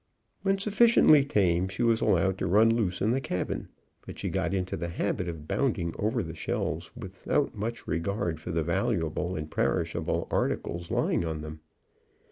When 0.41 0.57
sufficiently 0.57 1.23
tame, 1.23 1.67
she 1.67 1.83
was 1.83 2.01
allowed 2.01 2.39
to 2.39 2.47
run 2.47 2.73
loose 2.75 3.01
in 3.03 3.11
the 3.11 3.21
cabin; 3.21 3.67
but 4.03 4.17
she 4.17 4.29
got 4.29 4.51
into 4.51 4.75
the 4.75 4.87
habit 4.87 5.29
of 5.29 5.47
bounding 5.47 5.93
over 5.99 6.23
the 6.23 6.33
shelves, 6.33 6.89
without 6.97 7.53
much 7.53 7.85
regard 7.87 8.39
for 8.39 8.49
the 8.49 8.63
valuable 8.63 9.35
and 9.35 9.51
perishable 9.51 10.27
articles 10.31 10.89
lying 10.89 11.23
on 11.23 11.41
them. 11.41 11.59